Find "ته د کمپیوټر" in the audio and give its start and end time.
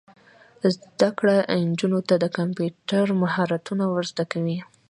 2.07-3.05